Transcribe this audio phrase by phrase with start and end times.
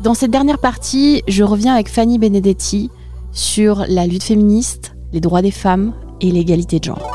[0.00, 2.88] Dans cette dernière partie, je reviens avec Fanny Benedetti
[3.32, 7.10] sur la lutte féministe, les droits des femmes et l'égalité de genre.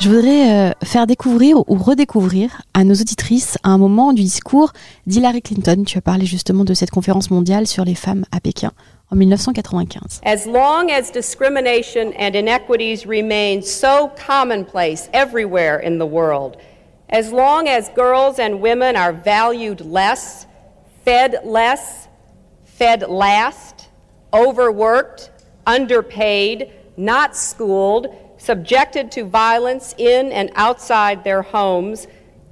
[0.00, 4.72] Je voudrais euh, faire découvrir ou redécouvrir à nos auditrices un moment du discours
[5.06, 5.84] d'Hillary Clinton.
[5.86, 8.72] Tu as parlé justement de cette conférence mondiale sur les femmes à Pékin
[9.10, 10.22] en 1995.
[10.24, 16.56] As long as discrimination and inequities remain so commonplace everywhere in the world,
[17.10, 20.46] as long as girls and women are valued less,
[21.04, 22.08] fed less,
[22.64, 23.88] fed last,
[24.32, 25.30] overworked,
[25.66, 32.06] underpaid, not schooled, subjected to violence in and outside their homes,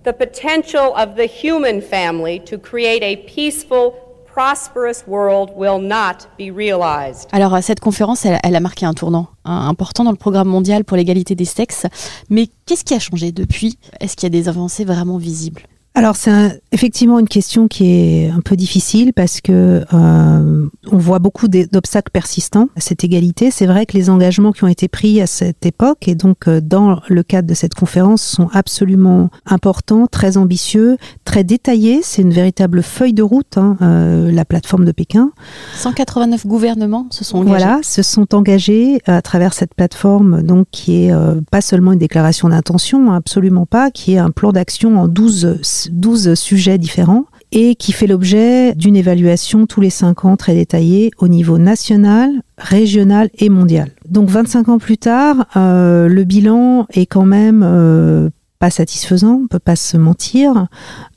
[0.05, 3.93] the potential of the human family to create a peaceful,
[4.27, 7.29] prosperous world will not be realized.
[7.33, 10.85] Alors cette conférence, elle, elle a marqué un tournant hein, important dans le programme mondial
[10.85, 11.87] pour l'égalité des sexes.
[12.31, 15.63] Mais qu'est-ce qui a changé depuis Est-ce qu'il y a des avancées vraiment visibles
[15.95, 20.97] Alors c'est un- effectivement une question qui est un peu difficile parce que euh, on
[20.97, 23.51] voit beaucoup d'obstacles persistants à cette égalité.
[23.51, 26.63] C'est vrai que les engagements qui ont été pris à cette époque et donc euh,
[26.63, 32.01] dans le cadre de cette conférence sont absolument importants, très ambitieux, très détaillés.
[32.03, 35.31] C'est une véritable feuille de route, hein, euh, la plateforme de Pékin.
[35.77, 37.51] 189 gouvernements se sont engagés.
[37.51, 41.99] Voilà, se sont engagés à travers cette plateforme, donc qui est euh, pas seulement une
[41.99, 45.59] déclaration d'intention, hein, absolument pas, qui est un plan d'action en 12,
[45.91, 51.11] 12 sujets différents et qui fait l'objet d'une évaluation tous les cinq ans très détaillée
[51.19, 53.91] au niveau national, régional et mondial.
[54.09, 59.47] Donc 25 ans plus tard, euh, le bilan est quand même euh, pas satisfaisant, on
[59.49, 60.67] peut pas se mentir.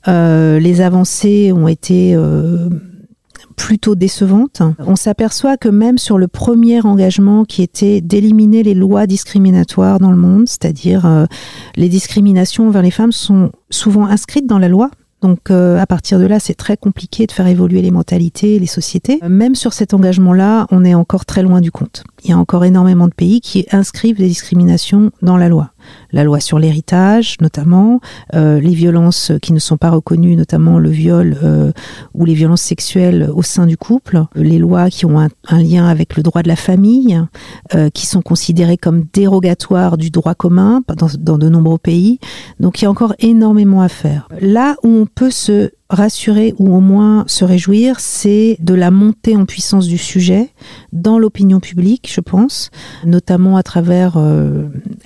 [0.08, 2.14] Euh, les avancées ont été
[3.56, 4.62] plutôt décevantes.
[4.78, 10.10] On s'aperçoit que même sur le premier engagement qui était d'éliminer les lois discriminatoires dans
[10.10, 11.26] le monde, c'est-à-dire euh,
[11.74, 14.90] les discriminations envers les femmes sont souvent inscrites dans la loi.
[15.22, 18.66] Donc euh, à partir de là, c'est très compliqué de faire évoluer les mentalités, les
[18.66, 19.18] sociétés.
[19.26, 22.04] Même sur cet engagement-là, on est encore très loin du compte.
[22.22, 25.70] Il y a encore énormément de pays qui inscrivent des discriminations dans la loi.
[26.12, 28.00] La loi sur l'héritage, notamment,
[28.34, 31.72] euh, les violences qui ne sont pas reconnues, notamment le viol euh,
[32.14, 35.28] ou les violences sexuelles au sein du couple, les lois qui ont un,
[35.62, 37.20] lien avec le droit de la famille,
[37.74, 40.82] euh, qui sont considérées comme dérogatoires du droit commun
[41.18, 42.18] dans, de nombreux pays.
[42.60, 44.28] Donc il y a encore énormément à faire.
[44.40, 49.36] Là où on peut se rassurer ou au moins se réjouir, c'est de la montée
[49.36, 50.50] en puissance du sujet
[50.92, 52.70] dans l'opinion publique, je pense,
[53.04, 54.18] notamment à travers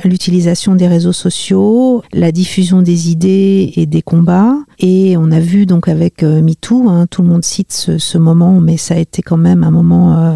[0.09, 4.56] l'utilisation des réseaux sociaux, la diffusion des idées et des combats.
[4.78, 8.60] Et on a vu donc avec euh, MeToo, hein, tout le monde cite ce, moment,
[8.60, 10.34] mais ça a été quand même un moment euh,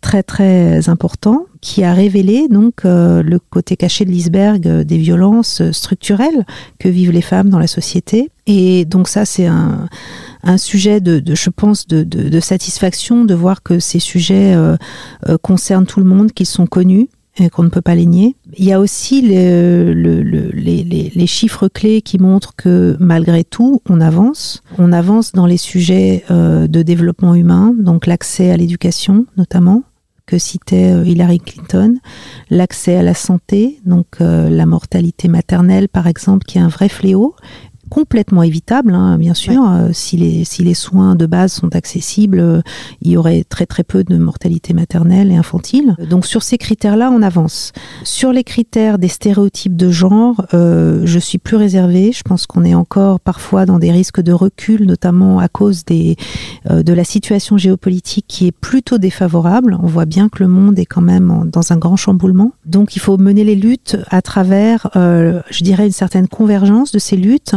[0.00, 5.62] très très important qui a révélé donc euh, le côté caché de l'iceberg des violences
[5.72, 6.46] structurelles
[6.78, 8.30] que vivent les femmes dans la société.
[8.46, 9.88] Et donc ça c'est un,
[10.58, 14.54] sujet de, je pense de, satisfaction de voir que ces sujets
[15.42, 17.08] concernent tout le monde, qu'ils sont connus
[17.52, 18.34] qu'on ne peut pas les nier.
[18.56, 22.96] Il y a aussi le- le- le- les, les- les chiffres clés qui montrent que
[22.98, 24.62] malgré tout, on avance.
[24.78, 29.82] On avance dans les sujets euh, de développement humain, donc l'accès à l'éducation notamment
[30.26, 31.94] que citait euh, Hillary Clinton,
[32.50, 36.88] l'accès à la santé, donc euh, la mortalité maternelle par exemple, qui est un vrai
[36.88, 37.36] fléau
[37.88, 39.62] complètement évitable, hein, bien sûr.
[39.68, 42.60] Euh, si, les, si les soins de base sont accessibles, euh,
[43.02, 45.94] il y aurait très très peu de mortalité maternelle et infantile.
[46.10, 47.72] Donc sur ces critères-là, on avance.
[48.04, 52.12] Sur les critères des stéréotypes de genre, euh, je suis plus réservée.
[52.12, 56.16] Je pense qu'on est encore parfois dans des risques de recul, notamment à cause des,
[56.70, 59.76] de la situation géopolitique qui est plutôt défavorable.
[59.82, 62.52] On voit bien que le monde est quand même en- dans un grand chamboulement.
[62.64, 67.16] Donc il faut mener les luttes à travers, je dirais, une certaine convergence de ces
[67.16, 67.54] luttes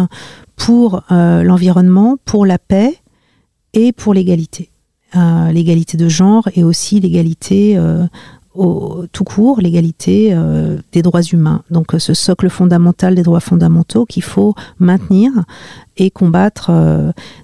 [0.56, 2.98] pour euh, l'environnement, pour la paix
[3.74, 4.70] et pour l'égalité.
[5.16, 8.06] Euh, l'égalité de genre et aussi l'égalité euh,
[8.54, 10.36] au, tout court, l'égalité
[10.92, 11.64] des droits humains.
[11.72, 15.32] Donc ce socle fondamental des droits fondamentaux qu'il faut maintenir
[15.98, 16.72] et combattre.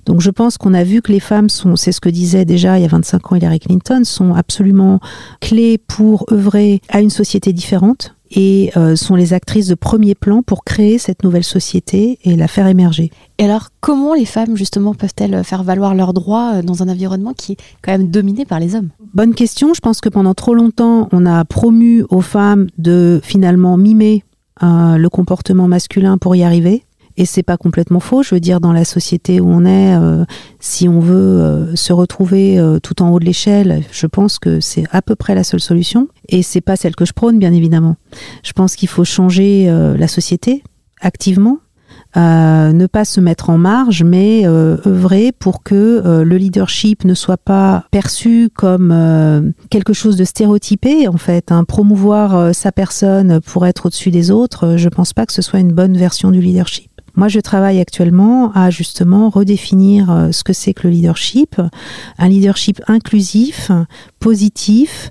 [0.06, 2.78] Donc je pense qu'on a vu que les femmes sont, c'est ce que disait déjà
[2.78, 5.00] il y a 25 ans Hillary Clinton, sont absolument
[5.40, 10.44] clés pour œuvrer à une société différente et euh, sont les actrices de premier plan
[10.44, 13.12] pour créer cette nouvelle société et la faire émerger.
[13.38, 17.34] Et alors, comment les femmes, justement, peuvent-elles faire valoir leurs droits euh, dans un environnement
[17.34, 18.90] qui est quand même dominé par les hommes?
[19.14, 19.74] Bonne question.
[19.74, 24.24] Je pense que pendant trop longtemps, on a promu aux femmes de finalement mimer
[24.64, 26.85] euh, le comportement masculin pour y arriver.
[27.18, 28.24] Et c'est pas complètement faux.
[28.24, 30.26] Je veux dire, dans la société où on est, euh,
[30.60, 34.60] si on veut euh, se retrouver euh, tout en haut de l'échelle, je pense que
[34.60, 36.10] c'est à peu près la seule solution.
[36.28, 37.96] Et c'est pas celle que je prône, bien évidemment.
[38.44, 40.64] Je pense qu'il faut changer la société
[41.00, 41.60] activement.
[42.16, 47.86] ne pas se mettre en marge, mais œuvrer pour que le leadership ne soit pas
[47.92, 51.52] perçu comme quelque chose de stéréotypé, en fait.
[51.52, 51.64] Hein.
[51.64, 55.74] Promouvoir sa personne pour être au-dessus des autres, je pense pas que ce soit une
[55.74, 56.95] bonne version du leadership.
[57.16, 61.62] Moi, je travaille actuellement à justement redéfinir euh, ce que c'est que le leadership,
[62.18, 63.72] un leadership inclusif,
[64.20, 65.10] positif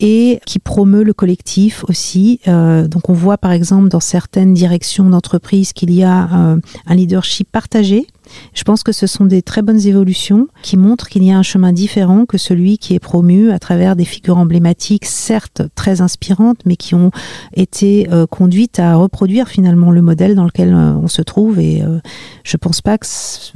[0.00, 2.40] et qui promeut le collectif aussi.
[2.48, 6.56] Euh, donc on voit par exemple dans certaines directions d'entreprise qu'il y a euh,
[6.86, 8.06] un leadership partagé
[8.54, 11.42] je pense que ce sont des très bonnes évolutions qui montrent qu'il y a un
[11.42, 16.58] chemin différent que celui qui est promu à travers des figures emblématiques, certes très inspirantes,
[16.66, 17.10] mais qui ont
[17.54, 21.58] été euh, conduites à reproduire finalement le modèle dans lequel euh, on se trouve.
[21.58, 21.98] Et euh,
[22.44, 23.06] je pense pas que,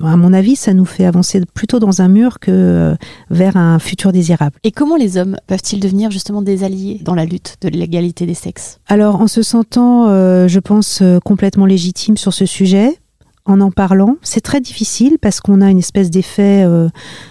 [0.02, 2.94] à mon avis, ça nous fait avancer plutôt dans un mur que
[3.30, 4.56] vers un futur désirable.
[4.64, 8.34] Et comment les hommes peuvent-ils devenir justement des alliés dans la lutte de l'égalité des
[8.34, 8.78] sexes?
[8.86, 12.98] Alors, en se sentant, je pense, complètement légitime sur ce sujet,
[13.46, 14.17] en en parlant.
[14.23, 16.88] C'est très difficile parce qu'on a une espèce d'effet euh,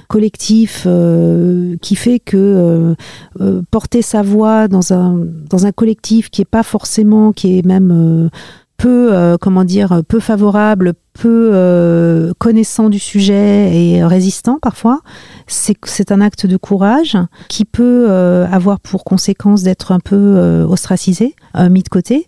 [0.08, 2.96] collectif euh, qui fait que
[3.42, 5.18] euh, porter sa voix dans un,
[5.50, 8.30] dans un collectif qui est pas forcément, qui est même
[8.78, 15.00] peu, comment dire, peu favorable, peu connaissant du sujet et résistant parfois,
[15.48, 17.18] c'est un acte de courage
[17.48, 21.36] qui peut avoir pour conséquence d'être un peu ostracisé,
[21.70, 22.28] mis de côté.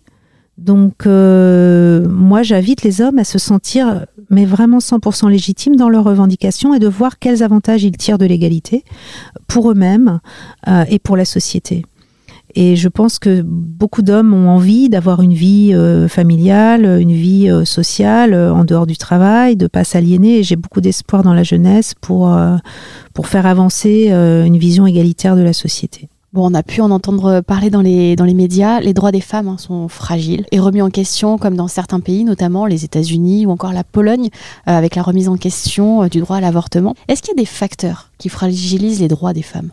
[0.58, 6.04] Donc, euh, moi, j'invite les hommes à se sentir, mais vraiment 100% légitimes dans leurs
[6.04, 8.82] revendications et de voir quels avantages ils tirent de l'égalité
[9.48, 10.20] pour eux-mêmes
[10.66, 11.84] euh, et pour la société.
[12.54, 17.50] Et je pense que beaucoup d'hommes ont envie d'avoir une vie euh, familiale, une vie
[17.66, 20.38] sociale en dehors du travail, de pas s'aliéner.
[20.38, 22.34] Et j'ai beaucoup d'espoir dans la jeunesse pour,
[23.12, 26.08] pour faire avancer une vision égalitaire de la société.
[26.38, 28.80] On a pu en entendre parler dans les, médias.
[28.80, 32.24] Les droits des femmes hein, sont fragiles et remis en question, comme dans certains pays,
[32.24, 34.28] notamment les États-Unis ou encore la Pologne,
[34.68, 36.94] euh, avec la remise en question euh, du droit à l'avortement.
[37.08, 39.70] Est-ce qu'il y a des facteurs qui fragilisent les droits des femmes?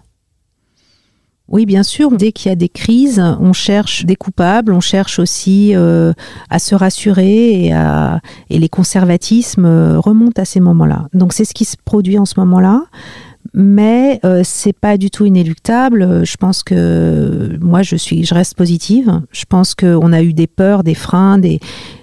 [1.49, 2.09] Oui, bien sûr.
[2.11, 6.13] Dès qu'il y a des crises, on cherche des coupables, on cherche aussi euh,
[6.49, 11.09] à se rassurer et les conservatismes remontent à ces moments-là.
[11.13, 12.85] Donc c'est ce qui se produit en ce moment-là
[13.53, 16.25] mais euh, c'est pas du tout inéluctable.
[16.25, 19.21] Je pense que moi, je suis, je reste positive.
[19.31, 21.59] Je pense qu'on a eu des peurs, des freins, des,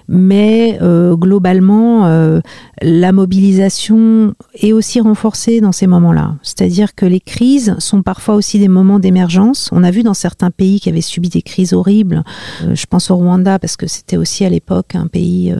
[0.07, 2.39] mais euh, globalement, euh,
[2.81, 6.35] la mobilisation est aussi renforcée dans ces moments-là.
[6.41, 9.69] C'est-à-dire que les crises sont parfois aussi des moments d'émergence.
[9.71, 12.23] On a vu dans certains pays qui avaient subi des crises horribles.
[12.63, 15.53] Euh, je pense au Rwanda parce que c'était aussi à l'époque un pays,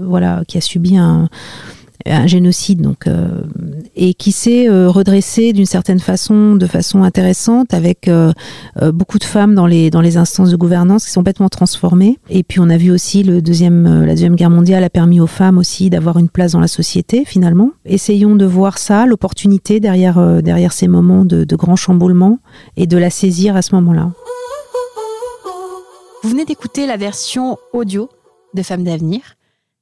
[0.00, 1.28] voilà, qui a subi un
[2.06, 3.42] un génocide donc euh,
[3.96, 8.32] et qui s'est euh, redressé d'une certaine façon de façon intéressante avec euh,
[8.92, 12.18] beaucoup de femmes dans les dans les instances de gouvernance qui sont complètement transformées.
[12.30, 15.26] Et puis on a vu aussi le deuxième la deuxième guerre mondiale a permis aux
[15.26, 17.70] femmes aussi d'avoir une place dans la société finalement.
[17.84, 22.38] Essayons de voir ça l'opportunité derrière derrière ces moments de, de grands chamboulements
[22.76, 24.12] et de la saisir à ce moment-là.
[26.22, 28.08] Vous venez d'écouter la version audio
[28.54, 29.20] de Femmes d'avenir.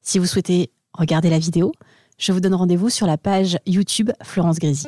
[0.02, 1.72] Si vous souhaitez regarder la vidéo
[2.18, 4.86] je vous donne rendez-vous sur la page YouTube Florence Grésy.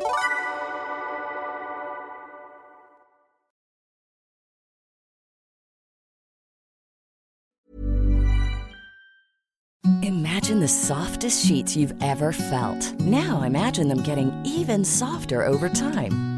[10.03, 12.99] Imagine the softest sheets you've ever felt.
[13.01, 16.38] Now imagine them getting even softer over time.